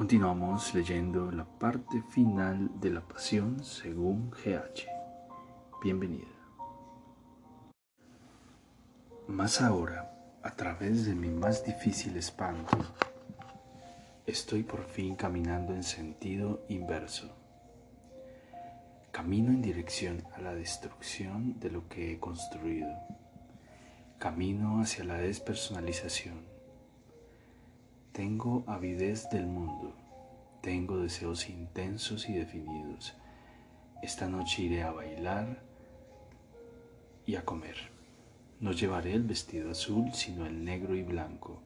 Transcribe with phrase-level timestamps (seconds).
[0.00, 4.86] Continuamos leyendo la parte final de la Pasión según GH.
[5.82, 6.24] Bienvenida.
[9.28, 10.10] Más ahora,
[10.42, 12.78] a través de mi más difícil espanto,
[14.24, 17.36] estoy por fin caminando en sentido inverso.
[19.10, 22.88] Camino en dirección a la destrucción de lo que he construido.
[24.18, 26.49] Camino hacia la despersonalización
[28.12, 29.94] tengo avidez del mundo,
[30.62, 33.14] tengo deseos intensos y definidos.
[34.02, 35.62] Esta noche iré a bailar
[37.24, 37.76] y a comer.
[38.58, 41.62] No llevaré el vestido azul, sino el negro y blanco.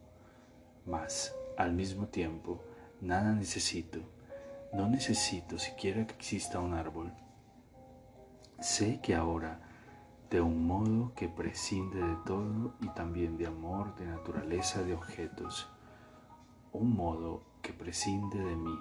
[0.87, 2.63] Mas, al mismo tiempo,
[3.01, 4.01] nada necesito.
[4.73, 7.13] No necesito siquiera que exista un árbol.
[8.61, 9.61] Sé que ahora,
[10.31, 15.69] de un modo que prescinde de todo y también de amor, de naturaleza, de objetos,
[16.75, 18.79] un modo que prescinde de mí.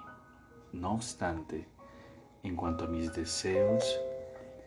[0.72, 1.68] No obstante,
[2.42, 3.84] en cuanto a mis deseos,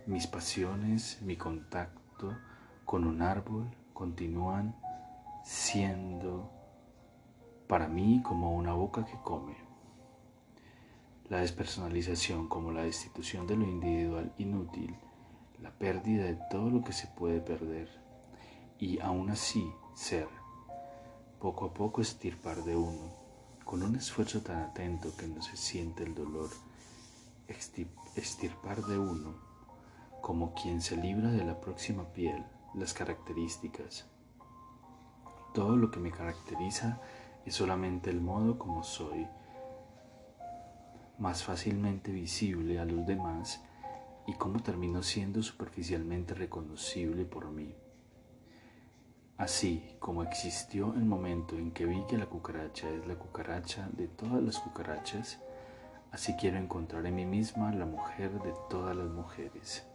[0.05, 2.35] mis pasiones, mi contacto
[2.85, 4.75] con un árbol continúan
[5.43, 6.49] siendo
[7.67, 9.57] para mí como una boca que come.
[11.27, 14.95] La despersonalización como la destitución de lo individual inútil,
[15.61, 17.89] la pérdida de todo lo que se puede perder
[18.79, 20.36] y aún así ser
[21.39, 23.13] poco a poco estirpar de uno,
[23.63, 26.49] con un esfuerzo tan atento que no se siente el dolor,
[28.15, 29.35] estirpar de uno,
[30.21, 32.43] como quien se libra de la próxima piel,
[32.73, 34.05] las características.
[35.53, 36.99] Todo lo que me caracteriza
[37.45, 39.27] es solamente el modo como soy,
[41.19, 43.61] más fácilmente visible a los demás
[44.27, 47.73] y cómo termino siendo superficialmente reconocible por mí.
[49.37, 54.07] Así como existió el momento en que vi que la cucaracha es la cucaracha de
[54.07, 55.37] todas las cucarachas,
[56.11, 59.85] así quiero encontrar en mí misma la mujer de todas las mujeres.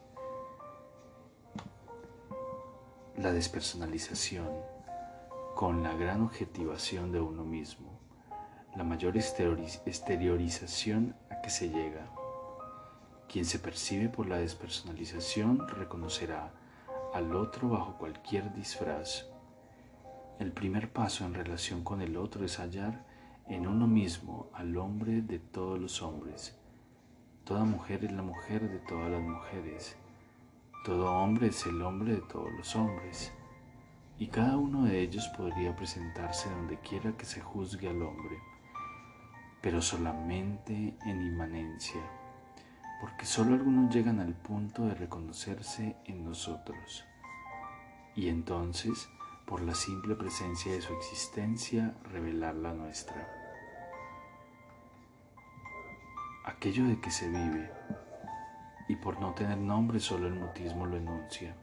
[3.16, 4.48] La despersonalización,
[5.56, 7.98] con la gran objetivación de uno mismo,
[8.76, 12.06] la mayor exteriorización a que se llega.
[13.28, 16.52] Quien se percibe por la despersonalización reconocerá
[17.12, 19.31] al otro bajo cualquier disfraz
[20.38, 23.04] el primer paso en relación con el otro es hallar
[23.47, 26.56] en uno mismo al hombre de todos los hombres.
[27.44, 29.97] Toda mujer es la mujer de todas las mujeres.
[30.84, 33.32] Todo hombre es el hombre de todos los hombres.
[34.19, 38.38] Y cada uno de ellos podría presentarse donde quiera que se juzgue al hombre,
[39.60, 42.00] pero solamente en inmanencia,
[43.00, 47.04] porque solo algunos llegan al punto de reconocerse en nosotros.
[48.14, 49.09] Y entonces,
[49.52, 53.28] por la simple presencia de su existencia, revelar la nuestra.
[56.46, 57.70] Aquello de que se vive,
[58.88, 61.54] y por no tener nombre solo el mutismo lo enuncia.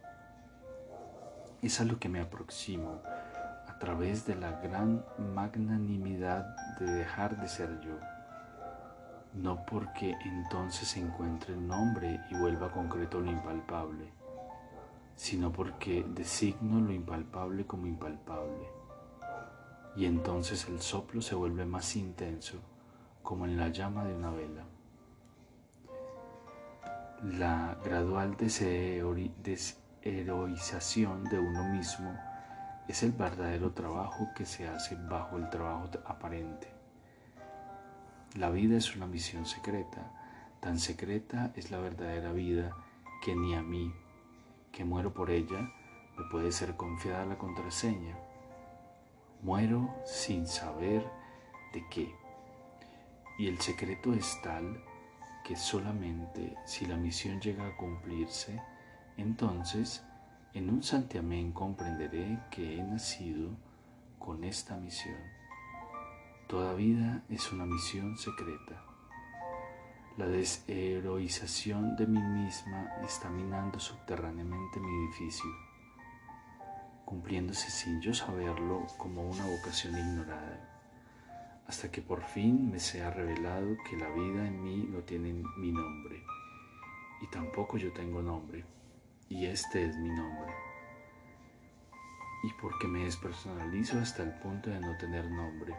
[1.63, 3.01] Es a lo que me aproximo
[3.67, 6.45] a través de la gran magnanimidad
[6.79, 7.97] de dejar de ser yo,
[9.33, 14.13] no porque entonces se encuentre el nombre y vuelva concreto lo impalpable,
[15.19, 18.69] sino porque designo lo impalpable como impalpable.
[19.97, 22.61] Y entonces el soplo se vuelve más intenso,
[23.21, 24.63] como en la llama de una vela.
[27.21, 32.17] La gradual desheroización de uno mismo
[32.87, 36.69] es el verdadero trabajo que se hace bajo el trabajo aparente.
[38.37, 40.13] La vida es una misión secreta,
[40.61, 42.71] tan secreta es la verdadera vida
[43.21, 43.93] que ni a mí
[44.71, 45.71] que muero por ella,
[46.17, 48.17] me puede ser confiada la contraseña.
[49.41, 51.05] Muero sin saber
[51.73, 52.13] de qué.
[53.37, 54.83] Y el secreto es tal
[55.45, 58.61] que solamente si la misión llega a cumplirse,
[59.17, 60.03] entonces
[60.53, 63.51] en un santiamén comprenderé que he nacido
[64.17, 65.17] con esta misión.
[66.47, 68.88] Toda vida es una misión secreta.
[70.19, 75.49] La desheroización de mí misma está minando subterráneamente mi edificio,
[77.05, 80.59] cumpliéndose sin yo saberlo como una vocación ignorada,
[81.67, 85.71] hasta que por fin me sea revelado que la vida en mí no tiene mi
[85.71, 86.21] nombre,
[87.21, 88.65] y tampoco yo tengo nombre,
[89.29, 90.53] y este es mi nombre.
[92.43, 95.73] Y porque me despersonalizo hasta el punto de no tener nombre,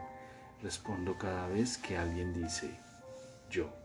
[0.63, 2.75] respondo cada vez que alguien dice
[3.51, 3.80] yo.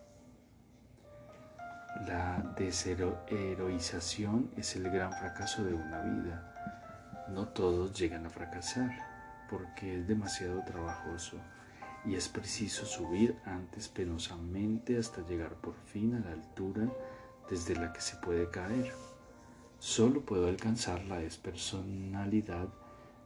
[2.03, 7.25] La desheroización es el gran fracaso de una vida.
[7.29, 8.91] No todos llegan a fracasar
[9.49, 11.37] porque es demasiado trabajoso
[12.05, 16.87] y es preciso subir antes penosamente hasta llegar por fin a la altura
[17.49, 18.91] desde la que se puede caer.
[19.79, 22.67] Solo puedo alcanzar la despersonalidad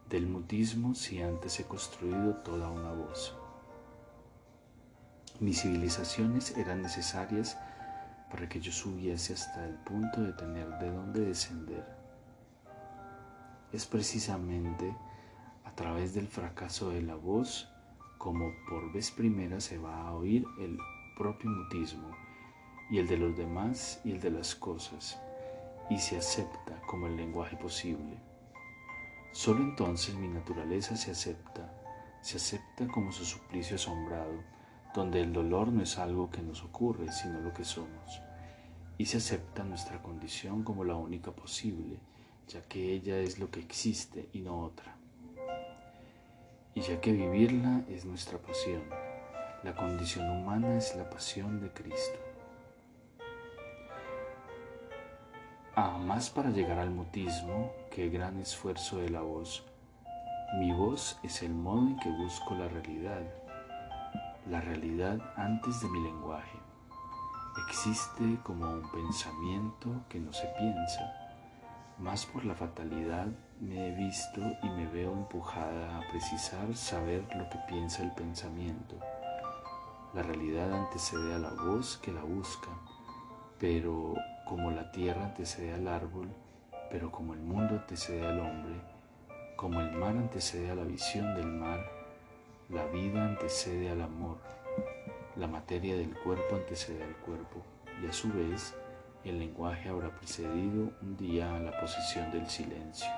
[0.08, 3.34] del mutismo si antes he construido toda una voz.
[5.40, 7.56] Mis civilizaciones eran necesarias
[8.30, 11.84] para que yo subiese hasta el punto de tener de dónde descender.
[13.72, 14.94] Es precisamente
[15.64, 17.68] a través del fracaso de la voz
[18.18, 20.78] como por vez primera se va a oír el
[21.16, 22.10] propio mutismo
[22.90, 25.18] y el de los demás y el de las cosas,
[25.88, 28.18] y se acepta como el lenguaje posible.
[29.32, 31.72] Solo entonces mi naturaleza se acepta,
[32.20, 34.42] se acepta como su suplicio asombrado,
[34.94, 38.22] donde el dolor no es algo que nos ocurre, sino lo que somos,
[38.98, 41.98] y se acepta nuestra condición como la única posible,
[42.48, 44.96] ya que ella es lo que existe y no otra.
[46.74, 48.82] Y ya que vivirla es nuestra pasión,
[49.62, 52.18] la condición humana es la pasión de Cristo.
[55.76, 57.72] Ah, más para llegar al mutismo
[58.02, 59.62] el gran esfuerzo de la voz.
[60.58, 63.22] Mi voz es el modo en que busco la realidad,
[64.48, 66.58] la realidad antes de mi lenguaje.
[67.68, 71.12] Existe como un pensamiento que no se piensa.
[71.98, 73.26] Más por la fatalidad
[73.60, 78.96] me he visto y me veo empujada a precisar saber lo que piensa el pensamiento.
[80.14, 82.70] La realidad antecede a la voz que la busca,
[83.58, 84.14] pero
[84.46, 86.28] como la tierra antecede al árbol,
[86.90, 88.80] pero como el mundo antecede al hombre,
[89.56, 91.99] como el mar antecede a la visión del mar,
[92.70, 94.38] la vida antecede al amor,
[95.36, 97.62] la materia del cuerpo antecede al cuerpo,
[98.02, 98.74] y a su vez
[99.24, 103.10] el lenguaje habrá precedido un día a la posición del silencio.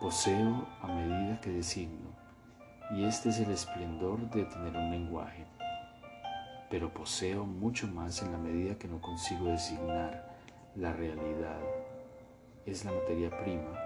[0.00, 2.10] Poseo a medida que designo,
[2.90, 5.46] y este es el esplendor de tener un lenguaje
[6.72, 10.26] pero poseo mucho más en la medida que no consigo designar
[10.74, 11.60] la realidad.
[12.64, 13.78] Es la materia prima.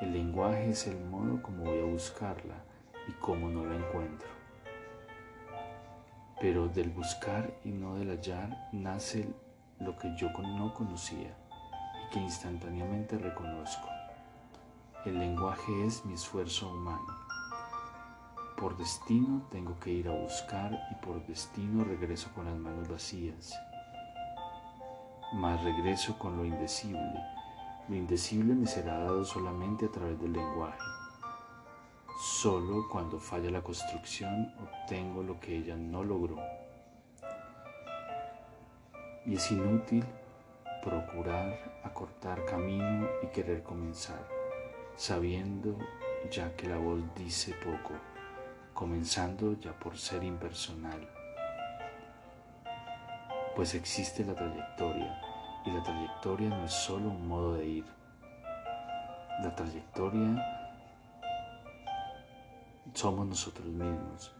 [0.00, 2.56] El lenguaje es el modo como voy a buscarla
[3.08, 4.28] y cómo no la encuentro.
[6.40, 9.28] Pero del buscar y no del hallar nace
[9.78, 11.36] lo que yo no conocía
[12.04, 13.88] y que instantáneamente reconozco.
[15.04, 17.26] El lenguaje es mi esfuerzo humano
[18.56, 23.54] por destino tengo que ir a buscar y por destino regreso con las manos vacías.
[25.34, 27.20] Mas regreso con lo indecible.
[27.88, 30.78] Lo indecible me será dado solamente a través del lenguaje.
[32.18, 36.36] Solo cuando falla la construcción obtengo lo que ella no logró.
[39.24, 40.04] Y es inútil
[40.82, 44.26] procurar acortar camino y querer comenzar,
[44.96, 45.76] sabiendo
[46.30, 47.92] ya que la voz dice poco
[48.76, 51.08] comenzando ya por ser impersonal.
[53.54, 55.18] Pues existe la trayectoria
[55.76, 57.84] la trayectoria no es solo un modo de ir.
[59.42, 60.42] La trayectoria
[62.94, 64.34] somos nosotros mismos.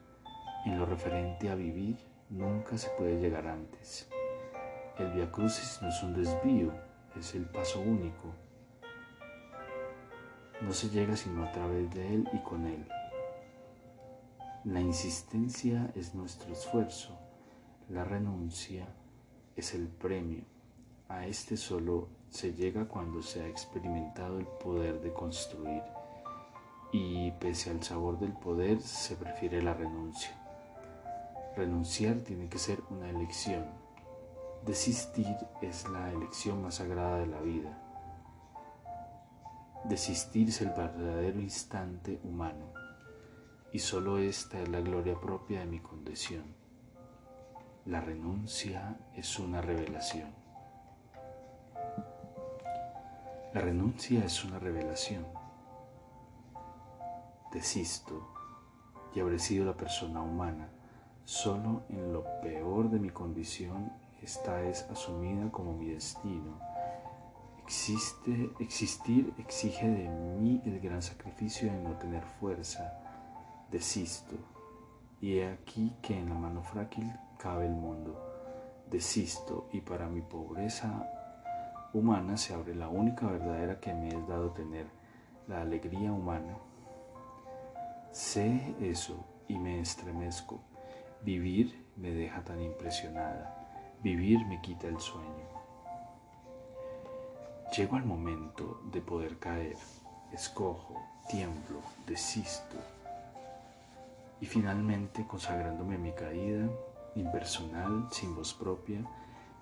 [0.64, 1.98] En lo referente a vivir,
[2.30, 4.08] nunca se puede llegar antes.
[4.98, 6.72] El Via Crucis no es un desvío,
[7.18, 8.32] es el paso único.
[10.62, 12.88] No se llega sino a través de él y con él.
[14.64, 17.14] La insistencia es nuestro esfuerzo,
[17.90, 18.86] la renuncia
[19.54, 20.55] es el premio.
[21.08, 25.82] A este solo se llega cuando se ha experimentado el poder de construir
[26.92, 30.30] y pese al sabor del poder se prefiere la renuncia.
[31.56, 33.64] Renunciar tiene que ser una elección.
[34.64, 37.82] Desistir es la elección más sagrada de la vida.
[39.84, 42.72] Desistir es el verdadero instante humano
[43.72, 46.44] y solo esta es la gloria propia de mi condición.
[47.84, 50.45] La renuncia es una revelación.
[53.56, 55.24] La renuncia es una revelación.
[57.50, 58.28] Desisto
[59.14, 60.68] y habré sido la persona humana.
[61.24, 63.90] Solo en lo peor de mi condición
[64.22, 66.60] esta es asumida como mi destino.
[67.64, 72.92] Existe, existir exige de mí el gran sacrificio de no tener fuerza
[73.72, 74.36] Desisto.
[75.18, 78.20] Y he aquí que en la mano frágil cabe el mundo.
[78.90, 81.15] Desisto y para mi pobreza
[81.92, 84.86] humana se abre la única verdadera que me es dado tener,
[85.48, 86.56] la alegría humana.
[88.10, 90.60] Sé eso y me estremezco.
[91.22, 93.66] Vivir me deja tan impresionada.
[94.02, 95.46] Vivir me quita el sueño.
[97.76, 99.76] Llego al momento de poder caer.
[100.32, 102.76] Escojo, tiemblo, desisto
[104.40, 106.68] y finalmente consagrándome a mi caída,
[107.14, 109.00] impersonal, sin voz propia,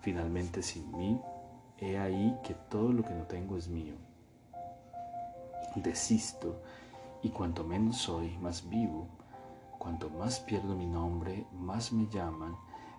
[0.01, 1.21] finalmente sin mí,
[1.79, 3.95] he ahí que todo lo que no tengo es mío.
[5.77, 6.63] Desisto
[7.23, 9.09] y cuanto menos soy, más vivo,
[9.79, 12.57] cuanto más pierdo mi nombre, más me llaman,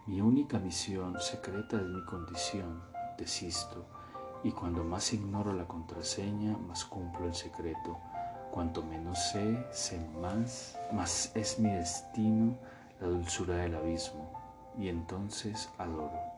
[0.07, 2.81] mi única misión secreta es mi condición,
[3.17, 3.85] desisto,
[4.43, 7.97] y cuando más ignoro la contraseña, más cumplo el secreto.
[8.51, 12.55] Cuanto menos sé, sé más, más es mi destino
[12.99, 14.31] la dulzura del abismo,
[14.77, 16.34] y entonces adoro.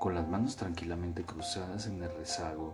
[0.00, 2.72] Con las manos tranquilamente cruzadas en el rezago,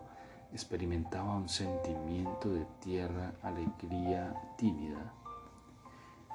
[0.52, 5.12] experimentaba un sentimiento de tierra, alegría tímida.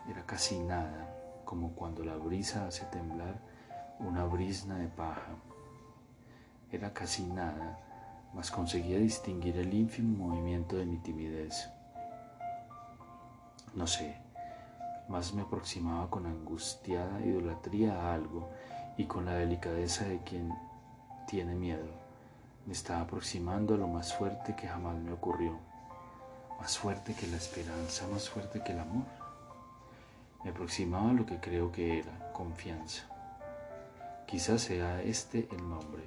[0.09, 3.39] Era casi nada, como cuando la brisa hace temblar
[3.99, 5.31] una brisna de paja.
[6.73, 7.79] Era casi nada,
[8.33, 11.69] mas conseguía distinguir el ínfimo movimiento de mi timidez.
[13.73, 14.17] No sé,
[15.07, 18.49] más me aproximaba con angustiada idolatría a algo
[18.97, 20.53] y con la delicadeza de quien
[21.31, 21.87] tiene miedo.
[22.65, 25.57] Me estaba aproximando a lo más fuerte que jamás me ocurrió,
[26.59, 29.05] más fuerte que la esperanza, más fuerte que el amor.
[30.43, 33.03] Me aproximaba a lo que creo que era, confianza.
[34.27, 36.03] Quizás sea este el nombre,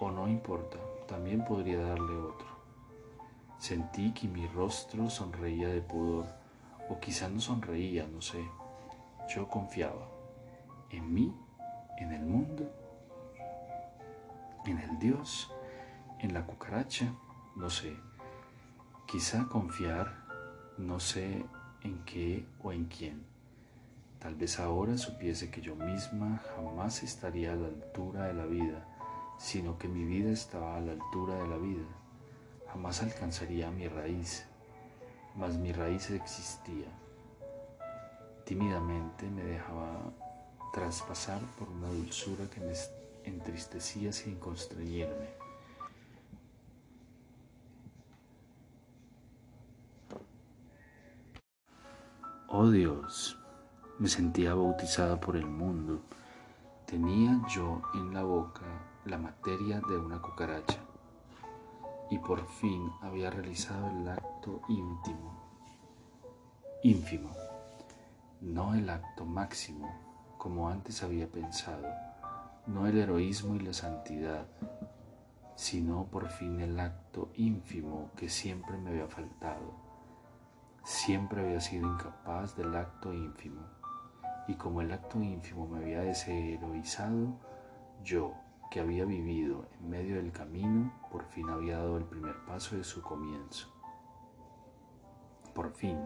[0.00, 2.48] o no importa, también podría darle otro.
[3.60, 6.26] Sentí que mi rostro sonreía de pudor,
[6.88, 8.44] o quizás no sonreía, no sé.
[9.32, 10.08] Yo confiaba
[10.90, 11.32] en mí,
[11.98, 12.79] en el mundo,
[14.66, 15.50] en el Dios
[16.20, 17.14] en la cucaracha,
[17.56, 17.96] no sé.
[19.06, 20.22] Quizá confiar,
[20.76, 21.44] no sé
[21.82, 23.24] en qué o en quién.
[24.18, 28.86] Tal vez ahora supiese que yo misma jamás estaría a la altura de la vida,
[29.38, 31.86] sino que mi vida estaba a la altura de la vida.
[32.70, 34.44] Jamás alcanzaría mi raíz,
[35.36, 36.88] mas mi raíz existía.
[38.44, 40.12] Tímidamente me dejaba
[40.72, 42.72] traspasar por una dulzura que me
[43.24, 45.28] entristecía sin constreñirme.
[52.48, 53.38] Oh Dios,
[53.98, 56.00] me sentía bautizada por el mundo.
[56.84, 58.62] Tenía yo en la boca
[59.04, 60.80] la materia de una cucaracha
[62.10, 65.32] y por fin había realizado el acto íntimo,
[66.82, 67.30] ínfimo,
[68.40, 69.94] no el acto máximo
[70.36, 71.86] como antes había pensado,
[72.72, 74.46] no el heroísmo y la santidad,
[75.56, 79.74] sino por fin el acto ínfimo que siempre me había faltado.
[80.84, 83.62] Siempre había sido incapaz del acto ínfimo,
[84.46, 87.38] y como el acto ínfimo me había desheroizado,
[88.04, 88.34] yo,
[88.70, 92.84] que había vivido en medio del camino, por fin había dado el primer paso de
[92.84, 93.68] su comienzo.
[95.54, 95.98] Por fin,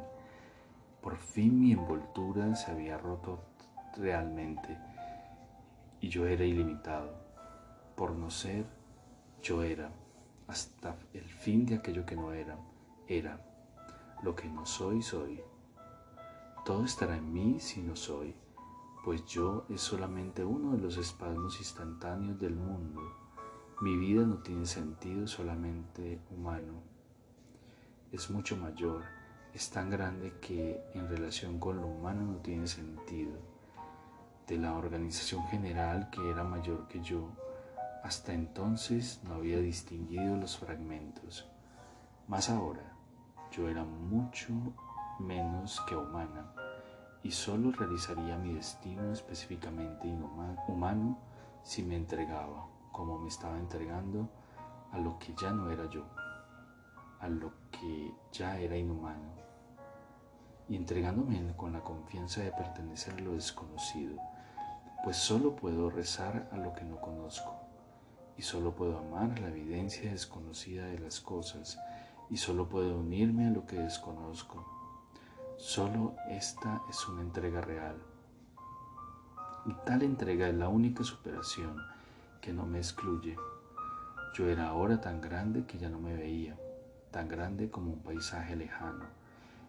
[1.03, 3.45] por fin mi envoltura se había roto
[3.99, 4.79] realmente
[6.05, 7.15] y yo era ilimitado.
[7.97, 8.67] Por no ser,
[9.43, 9.91] yo era,
[10.47, 12.59] hasta el fin de aquello que no era,
[13.09, 13.41] era
[14.23, 15.41] lo que no soy, soy.
[16.67, 18.35] Todo estará en mí si no soy,
[19.03, 23.01] pues yo es solamente uno de los espasmos instantáneos del mundo.
[23.81, 26.83] Mi vida no tiene sentido solamente humano.
[28.13, 29.05] Es mucho mayor,
[29.55, 33.54] es tan grande que en relación con lo humano no tiene sentido.
[34.47, 37.31] De la organización general que era mayor que yo,
[38.03, 41.49] hasta entonces no había distinguido los fragmentos.
[42.29, 42.93] Más ahora,
[43.51, 44.53] yo era mucho
[45.19, 46.53] menos que humana
[47.23, 50.07] y solo realizaría mi destino específicamente
[50.69, 51.19] humano
[51.63, 54.29] si me entregaba, como me estaba entregando,
[54.93, 56.05] a lo que ya no era yo,
[57.21, 59.33] a lo que ya era inhumano,
[60.69, 64.19] y entregándome con la confianza de pertenecer a lo desconocido,
[65.05, 67.55] pues solo puedo rezar a lo que no conozco,
[68.39, 71.79] y solo puedo amar la evidencia desconocida de las cosas,
[72.31, 74.65] y solo puedo unirme a lo que desconozco.
[75.59, 77.97] Solo esta es una entrega real.
[79.67, 81.77] Y tal entrega es la única superación
[82.41, 83.37] que no me excluye.
[84.33, 86.57] Yo era ahora tan grande que ya no me veía,
[87.11, 89.05] tan grande como un paisaje lejano.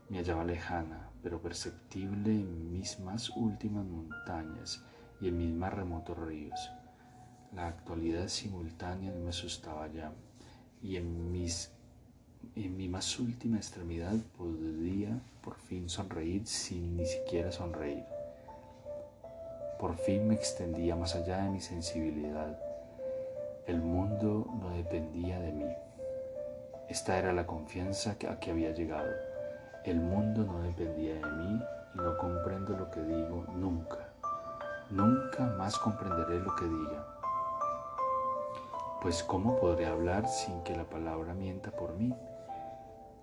[0.07, 4.81] Me hallaba lejana, pero perceptible en mis más últimas montañas
[5.21, 6.71] y en mis más remotos ríos.
[7.53, 10.11] La actualidad simultánea me asustaba ya,
[10.81, 11.71] y en mis
[12.55, 15.09] en mi más última extremidad podría
[15.41, 18.03] por fin sonreír sin ni siquiera sonreír.
[19.79, 22.57] Por fin me extendía más allá de mi sensibilidad.
[23.67, 25.69] El mundo no dependía de mí.
[26.87, 29.11] Esta era la confianza a que había llegado.
[29.83, 31.61] El mundo no dependía de mí
[31.93, 34.04] y no comprendo lo que digo nunca.
[34.91, 37.07] Nunca más comprenderé lo que diga.
[39.01, 42.13] Pues ¿cómo podré hablar sin que la palabra mienta por mí?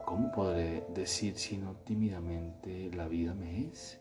[0.04, 4.00] ¿Cómo podré decir sino tímidamente la vida me es?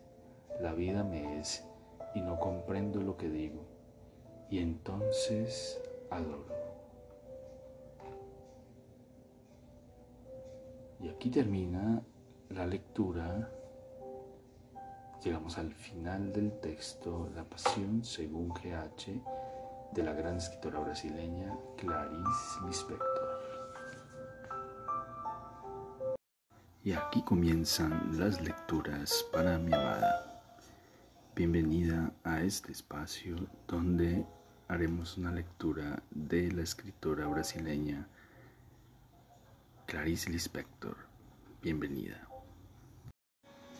[0.60, 1.64] La vida me es
[2.14, 3.64] y no comprendo lo que digo.
[4.50, 6.46] Y entonces adoro.
[11.00, 12.02] Y aquí termina
[12.50, 13.50] la lectura.
[15.24, 19.22] Llegamos al final del texto, La Pasión según GH,
[19.94, 23.40] de la gran escritora brasileña Clarice Lispector.
[26.82, 30.42] Y aquí comienzan las lecturas para mi amada.
[31.36, 33.36] Bienvenida a este espacio
[33.68, 34.26] donde
[34.66, 38.08] haremos una lectura de la escritora brasileña
[39.86, 40.96] Clarice Lispector.
[41.62, 42.31] Bienvenida.